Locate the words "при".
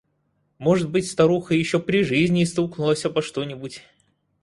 1.79-2.01